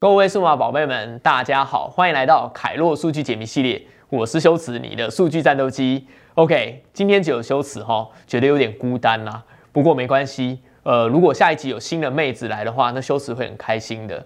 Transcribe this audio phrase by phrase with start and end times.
[0.00, 3.82] 各位数码宝贝们，大家好，欢迎来到凯洛数据解密系列。
[4.08, 6.06] 我是修辞，你的数据战斗机。
[6.36, 9.42] OK，今天只有修辞哈，觉得有点孤单啦。
[9.72, 14.24] 不过没关系，呃，如果下一集有新的妹子来的话，那修辞会很开心的。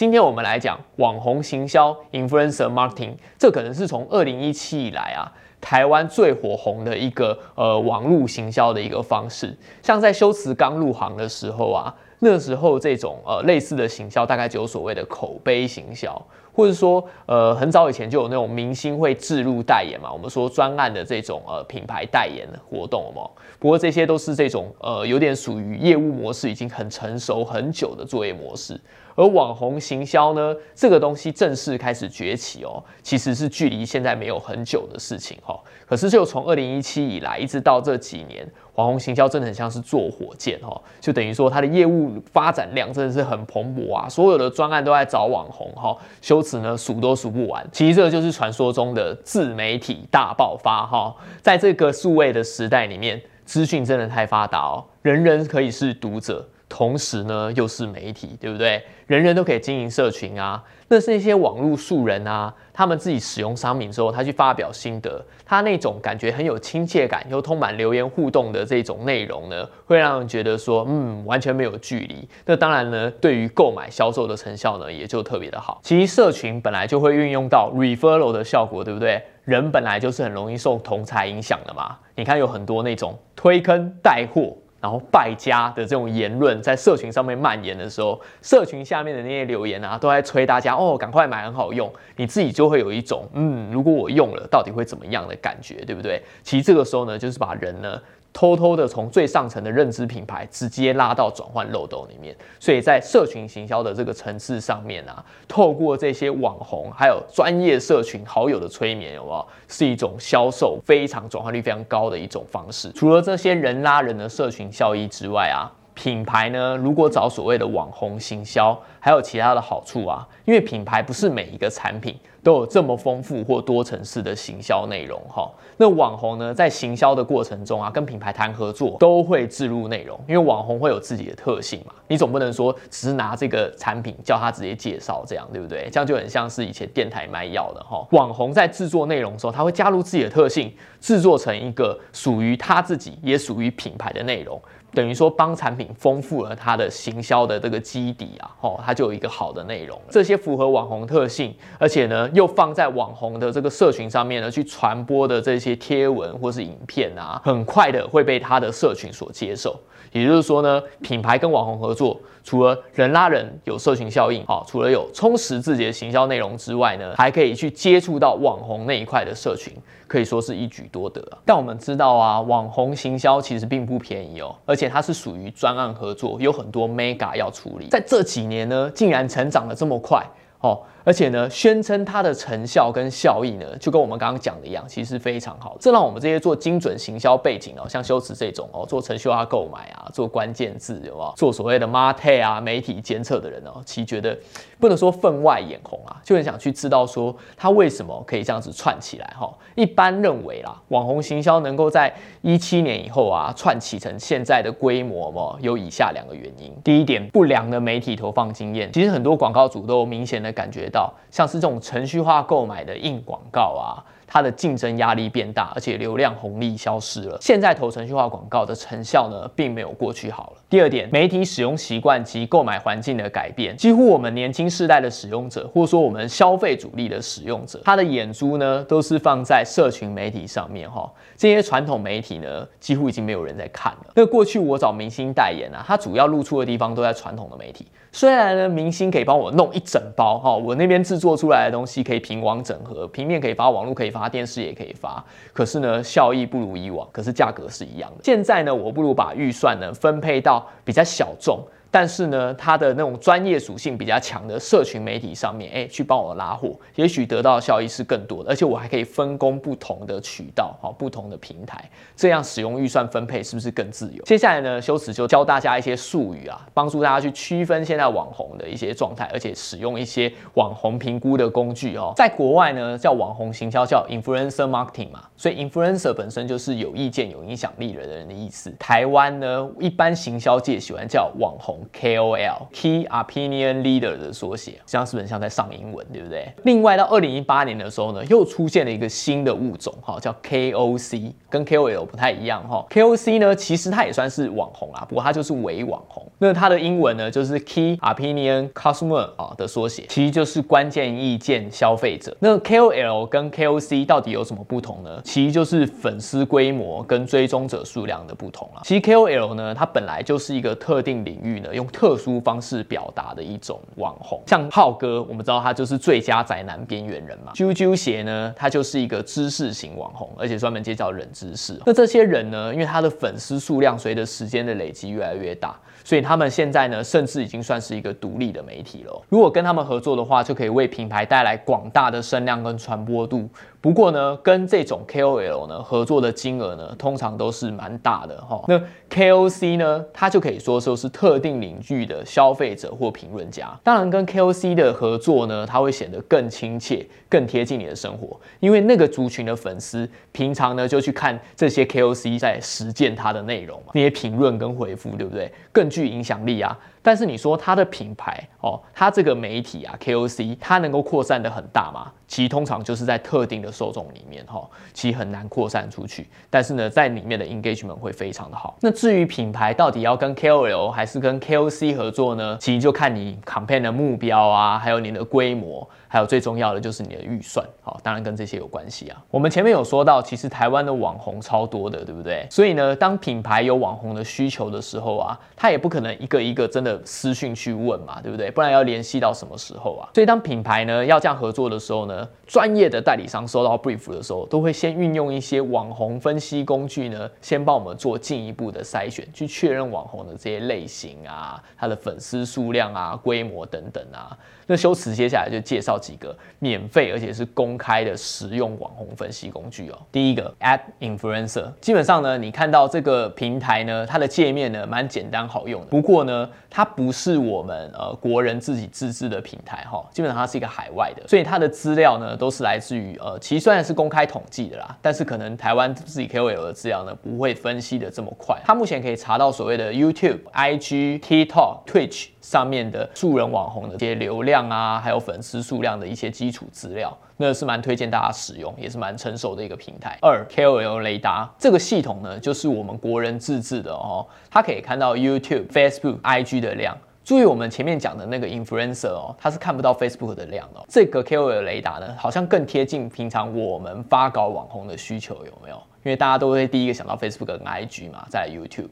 [0.00, 5.30] 今天我们来讲网红行销 （influencer marketing），这可能是从二零一七以来啊，
[5.60, 9.54] 台湾最火红的一个呃网络行销的一个方式。
[9.82, 11.94] 像在修辞刚入行的时候啊。
[12.24, 16.10] 那时候这种呃类似的行销，大概就有所谓的口碑行销，
[16.54, 23.28] 或者说呃很早以前就有那种明星会置入代言嘛，我们说专案的这种呃品牌代言的活动嘛。
[23.58, 28.80] 不过这些都是这种呃有点属于业务模式已经很成熟很久的作业模式。
[29.16, 35.56] 而网红行销呢，这个东西正式开始崛起哦，其实是距离现在没有很久的事情哈。
[35.86, 38.44] 可是就从二零一七以来，一直到这几年，
[38.74, 47.66] 网红行销真的很像是坐火箭哈，就等于说它的业务发展量真的是很蓬勃啊，所有的专案都在找网红哈，修此呢数都数不完。
[47.72, 56.46] 其实这就是传说中的自媒体大爆发哈，在这个数位的时代里面，资讯真的太发达哦，人人可以是读者。
[56.74, 58.82] 同时呢，又是媒体，对不对？
[59.06, 60.60] 人人都可以经营社群啊。
[60.88, 72.28] 那是一些网络素人啊，他们自己使用商品之后，他去发表心得，他那种感觉很有亲切感，又充满留言互动的这种内容呢，会让人觉得说，嗯，完全没有距离。
[72.44, 75.78] 那当然呢，对于购买销售的成效呢，也就特别的好。
[75.84, 79.22] 其实社群本来就会运用到 referral 的效果，对不对？
[79.44, 81.96] 人本来就是很容易受同才影响的嘛。
[82.16, 84.56] 你看有很多那种推坑带货。
[84.84, 91.90] 然后败家的这种言论在社群上面蔓延的时候，社群下面的那些留言啊，都在催大家哦，赶快买，很好用。
[92.16, 96.22] 你自己就会有一种嗯，如果我用了，到底会怎么样的感觉，对不对？
[96.42, 97.98] 其实这个时候呢，就是把人呢。
[98.34, 112.90] 偷偷的从最上层的认知品牌直接拉到转换漏斗里面，所以在社群行销的这个层次上面啊，透过这些网红还有专业社群好友的催眠，有没有是一种销售非常转换率非常高的一种方式？
[112.90, 115.70] 除了这些人拉人的社群效益之外啊。
[115.96, 120.26] 品牌呢，如果找所谓的网红行销，还有其他的好处啊。
[120.46, 125.50] 因为品牌不是每一个产品都有这么丰富或多层次的行销内容哈。
[125.76, 131.92] 那网红呢，在行销的过程中啊，跟品牌谈合作都会置入内容，因为网红会有自己的特性嘛。
[132.08, 135.88] 你总不能说只是拿这个产品叫他直接介绍这样，对不对？
[135.90, 138.06] 这样就很像是以前电台卖药的哈。
[138.12, 144.60] 网红在制作内容的时候，他会加入自己的特性，制作成一个属于他自己也属于品牌的内容。
[144.92, 150.00] 等于说帮产品丰富了它的行销的这个基底啊，吼，它就有一个好的内容。
[150.08, 159.78] 这些符合网红特性，而且呢又放在网红的这个社群上面呢去传播的这些贴文或是影片啊，很快的会被他的社群所接受。
[160.12, 169.72] 也就是说呢，品牌跟网红合作，除了人拉人有社群效应，好，除了有充实自己的行销内容之外呢，还可以去接触到网红那一块的社群，
[170.06, 171.38] 可以说是一举多得啊。
[171.44, 177.88] 但我们知道啊，网红行销其实并不便宜哦，而且它是属于专案合作，有很多 mega 要处理。
[177.88, 180.24] 在这几年呢，竟然成长的这么快
[180.60, 180.82] 哦。
[181.04, 185.76] 而且呢，宣称它的成效跟效益呢，就跟我们刚刚讲的一样，其实非常好。
[185.78, 191.34] 这让我们这些做精准行销背景哦，像修辞这种哦，做程序化购买啊，做关键字有没有？
[191.36, 194.34] 做所谓的 market 啊，媒体监测的人哦，其实觉得
[194.80, 199.52] 不能说分外眼红啊，就很想去知道说他为什么可以这样子串起来哈。
[199.74, 202.10] 一般认为啦，网红行销能够在
[202.40, 206.74] 一七年以后啊串起成现在的规模哦，有以下两个原因。
[206.82, 210.90] 第一点，不良的媒体投放经验，其实很多广告主都明显的感觉。
[210.94, 217.38] 到像是这种程序化购买的硬广告啊，它的竞争压力变大，而且流量红利消失了。
[217.40, 220.62] 现在投程序化广告的成效呢，并没有过去好了。
[220.68, 231.10] 第二点，媒体使用习惯及购买环境的改变，几乎我们年轻世代的使用者，或者说我们消费主力的使用者，他的眼珠呢，都是放在社群媒体上面哈。
[231.36, 234.06] 这些传统媒体呢，几乎已经没有人在看了。
[234.14, 237.86] 那过去我找明星代言啊，他主要露出的地方都在传统的媒体。
[238.10, 245.24] 虽然呢，明星可以帮我弄一整包哈，我那边制作出来的东西可以平网整合，平面可以发，网络可以发电视也可以发。
[245.52, 248.24] 可是呢，效益不如以往，可是价格是一样的。
[248.24, 251.58] 现在呢，我不如把预算呢分配到比较小众。
[251.94, 264.24] 但是呢，它的那种专业属性比较强的社群媒体上面，哎，去帮我拉货，也许得到效益是更多的，而且我还可以分工不同的渠道，好，不同的平台，这样使用预算分配是不是更自由？
[264.24, 272.12] 接下来呢，修辞就教大家一些术语啊，帮助大家去区分现在网红的一些状态，而且使用一些网红评估的工具哦。
[272.16, 278.68] 在国外呢，叫网红行销叫 influencer marketing 嘛，所以 influencer 本身就是有意见、有影响力的人的意思。
[278.80, 281.78] 台湾呢，一般行销界喜欢叫网红。
[281.92, 286.52] KOL Key Opinion Leader 的缩写，这样是不是像在上英文，对不对？
[286.64, 292.84] 另外到二零一八年的时候呢，又出现了一个新的物种，哈，叫 KOC，跟 KOL 不太一样，哈。
[292.90, 296.24] KOC 呢，其实它也算是网红啊，不过它就是伪网红。
[296.38, 302.36] 那它的英文呢，就是 Key Opinion Customer 啊的缩写，其实就是关键意见消费者。
[302.40, 305.20] 那 KOL 跟 KOC 到底有什么不同呢？
[305.24, 308.82] 其实就是粉丝规模跟追踪者数量的不同了。
[308.84, 314.42] 其实 KOL 呢，它本来就是一个特定领域呢，用特殊方式表达的一种网红。
[314.46, 317.52] 像浩哥，我们知道他就是最佳宅男边缘人嘛。
[317.54, 321.80] 啾啾鞋呢，他就是一个知识型网红，而且专门介绍冷知识。
[321.84, 325.74] 那这些人呢，因为他的粉丝数量随着时间的累积越来越大。
[326.06, 329.22] 所以他们现在呢，甚至已经算是一个独立的媒体了。
[329.30, 333.48] 如果跟他们合作的话，就可以为品牌带来广大的声量跟传播度。
[333.84, 338.64] 不过呢，跟这种 KOL 呢合作的金额呢，通常都是蛮大的哈。
[338.66, 343.78] 那 KOC 呢，它就可以说说是特定领域的消费者或评论家。
[343.82, 355.52] 当然，跟 KOC 的合作呢，它会显得更亲切、更贴近你的生活，因为那个族群的粉丝平常呢就去看这些 KOC 在实践它的内容，那些评论跟回复，对不对？
[355.72, 356.74] 更具影响力啊。
[357.02, 362.10] 但是你说它的品牌哦，它这个媒体啊，KOC，它能够扩散的很大吗？
[362.26, 366.28] 其实通常就是在特定的受众里面哈，其实很难扩散出去。
[366.50, 368.76] 但是呢，在里面的 engagement 会非常的好。
[368.80, 372.56] 那至于品牌到底要跟 KOL 还是跟 KOC 合作呢？
[372.60, 375.88] 其实就看你 campaign 的目标啊，还有你的规模。
[376.06, 379.20] 还有最重要的就是你的预算，好，当然跟这些有关系啊。
[379.32, 382.46] 我们前面有说到，其实台湾的网红超多的，对不对？
[382.48, 388.48] 所以呢，当品牌有网红的需求的时候啊，他也不可能一个一个真的私讯去问嘛，对不对？
[388.48, 390.08] 不然要联系到什么时候啊？
[390.14, 404.36] 所以当品牌呢要这样合作的时候呢，专业的代理商收到 brief 的时候，都会先运用一些网红分析工具呢，先帮我们做进一步的筛选，去确认网红的这些类型啊，他的粉丝数量啊、规模等等啊。
[404.66, 409.98] 那修辞接下来就介绍几个免费而且是公开的实用网红分析工具哦。
[410.10, 415.88] 第一个 Ad Influencer，基本上呢，你看到这个平台呢，它的界面呢蛮简单好用的。
[415.88, 428.60] 不过呢，它不是我们呃国人自己自制的平台哈，基本上它是一个海外的，所以它的资料料呢都是来自于呃，其实虽然是公开统计的啦，但是可能台湾自己 KOL 的资料呢不会分析的这么快。
[428.64, 432.28] 它目前可以查到所谓的 YouTube、IG、TikTok、Twitch。
[432.44, 440.18] 上面的素人网红的一些流量啊，还有粉丝数量的一些基础资料，那是蛮推荐大家使用，也是蛮成熟的一个平台。
[440.20, 446.94] 二 KOL 雷达这个系统呢，就是我们国人自制的哦，它可以看到 YouTube、Facebook、IG 的量。
[447.24, 450.84] 注意我们前面讲的那个 influencer 哦，它是看不到 Facebook 的量哦。
[450.88, 455.76] 这个 KOL 雷达呢，好像更贴近平常我们发稿网红的需求，有没有？
[456.04, 458.90] 因为大家都会第一个想到 Facebook 跟 IG 嘛，在 YouTube。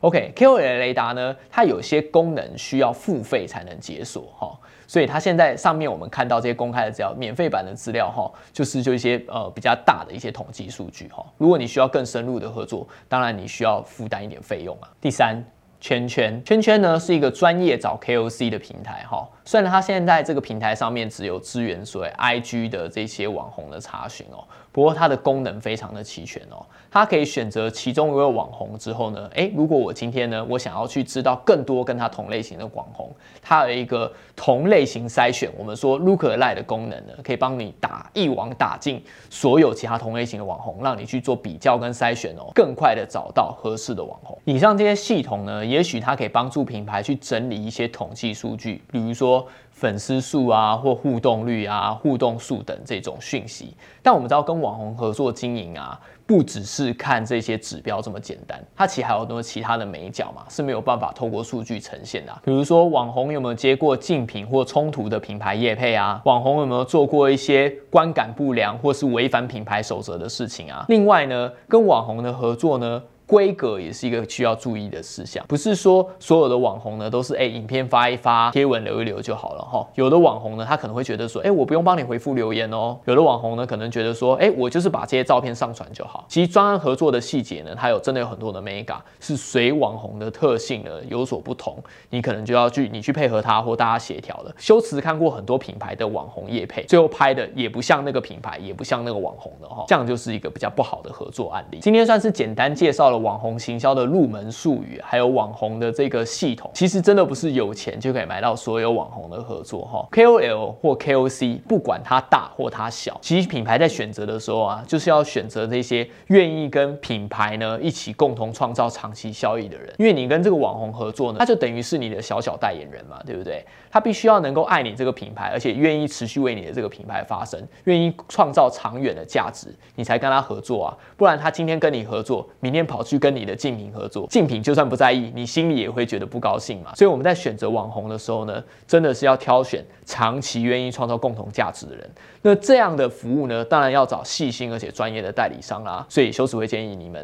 [0.00, 11.24] OK，KOL 雷达呢，它有些功能需要付费才能解锁哈，所以它现在上面我们看到这些公开的资料，免费版的资料哈，就是就一些呃比较大的一些统计数据哈。
[11.38, 14.88] 如果你需要更深入的合作，当然你需要负担一点费用啊。
[15.02, 15.42] 第三，
[15.80, 19.26] 圈圈圈圈呢是一个专业找 KOC 的平台哈。
[19.50, 26.64] 虽然它现在这个平台上面只有支援所谓 IG 的这些网红的查询哦，不过它的功能非常的齐全哦。
[26.88, 33.12] 它可以选择其中一位网红之后呢，诶，如果我今天呢，我想要去知道更多跟他同类型的网红，
[33.42, 44.38] 它有一个同类型筛选，我们说 Lookalike 的功能呢，可以帮你打一网打尽所有其他同类型的网红，让你去做比较跟筛选哦，更快的找到合适的网红。
[44.44, 49.39] 以上这些系统呢，也许它可以帮助品牌去整理一些统计数据，比如说。
[49.70, 62.32] 粉丝数啊，或互动率啊，互动数等这种讯息，但我们知道跟网红合作经营啊，不只是看这些指标这么简单，它其实还有很多其他的美角嘛，是没有办法透过数据呈现的。
[62.44, 66.20] 比如说网红有没有接过竞品或冲突的品牌业配啊？
[66.24, 70.84] 网红有没有做过一些观感不良或是违反品牌守则的事情啊？
[70.88, 73.02] 另外呢，跟网红的合作呢？
[73.30, 79.86] 规格也是一个需要注意的事项，不是说所有的网红呢都是哎影片发一发，贴文留一留就好了哈。
[79.94, 82.98] 有的网红呢，他可能会觉得说，哎，我不用帮你回复留言哦。
[83.04, 86.24] 有的网红呢，可能觉得说，哎，我就是把这些照片上传就好。
[86.26, 94.52] 其实专案合作的细节呢，它有真的有很多的 mega，是随网红的特性呢有所不同，你可能就要去你去配合他或大家协调了。
[94.58, 101.78] 修辞看过很多品牌的网红夜配，最后拍的也不像那个品牌，也不像那个网红的哈，这样就是一个比较不好的合作案例。
[101.80, 103.19] 今天算是简单介绍了。
[103.20, 110.08] 网红行销的入门术语，还有网红的这个系统，其实真的不是有钱就可以买到所有网红的合作哈。
[110.10, 119.94] KOL 或 KOC，不管它大或它小，其实品牌在选择的时候啊，就是要选择这些愿意跟品牌呢一起共同创造长期效益的人。
[119.98, 123.64] 因为你跟这个网红合作呢，他就等于是你的小小代言人嘛，对不对？
[123.90, 130.96] 他必须要能够爱你这个品牌，而且愿意持续为你的这个品牌发声，愿意创造长远的价值，你才跟他合作啊。
[131.16, 136.94] 不然他今天跟你合作，明天跑去跟你的竞品合作，竞品就算不在意，你心里也会觉得不高兴嘛。
[136.94, 142.08] 所以我们在选择网红的时候呢，真的是要挑选长期愿意创造共同价值的人。
[142.42, 146.06] 那这样的服务呢，当然要找细心而且专业的代理商啦。
[146.08, 147.18] 所以修辞会建议你们